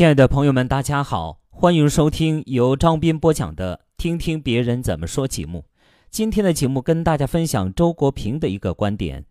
[0.00, 5.66] 亲爱的朋友们，大家好，欢迎收听由张斌播讲的《听听别人怎么说》节目。
[6.08, 9.26] 今天的节目跟大家分享周国平的一个观点：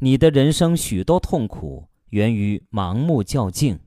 [0.00, 3.80] 你的人生许多痛苦源于盲目较劲。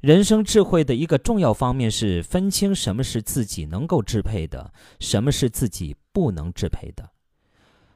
[0.00, 7.10] 人生智慧的一个重要方面是分清什么是自己能够支配的，什么是自己不能支配的。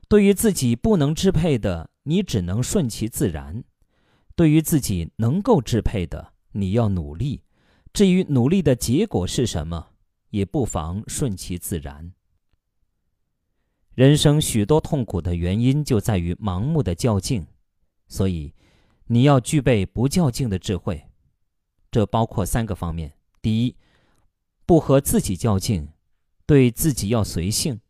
[0.06, 3.62] 对于自己不能支配的，你只能顺其自然；
[4.34, 7.42] 对于自己能够支配的，你要努力，
[7.92, 9.90] 至于努力的结果是什么，
[10.30, 12.12] 也不妨顺其自然。
[13.94, 17.46] 人生许多痛苦的原因就在于盲目的较劲，
[18.08, 18.54] 所以
[19.06, 21.04] 你要具备不较劲的智慧。
[21.90, 23.76] 这包括三个方面：第一，
[24.64, 25.88] 不和自己较劲，
[26.46, 27.80] 对自己要随性。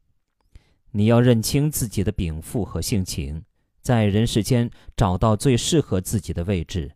[0.91, 3.45] 你要认清自己的禀赋和性情，
[3.81, 6.96] 在人世间找到最适合自己的位置。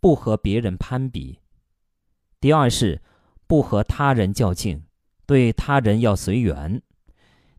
[0.00, 1.38] 不和别人攀比。
[2.40, 3.02] 第二是
[3.46, 4.84] 不和他人较劲，
[5.26, 6.82] 对他人要随缘。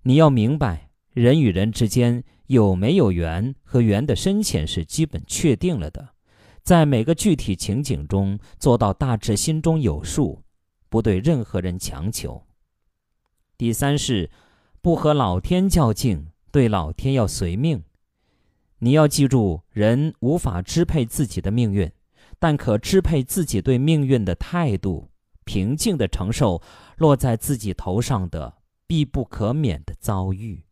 [0.04, 6.10] 你要明白，人与人之间有没有缘和缘的深浅是基本确定了的，
[6.64, 10.42] 在每个具体情景中做到大致心中有数，
[10.90, 12.44] 不对任何人强求。
[13.58, 14.32] 第三是
[14.82, 17.84] 不和老天较劲，对老天要随命。
[18.80, 21.92] 你要记住，人无法支配自己的命运。
[22.42, 25.12] 但可支配自己对命运的态度，
[25.46, 26.60] 平静地承受
[26.98, 28.56] 落在自己头上的
[28.88, 30.66] 必不可免的遭遇。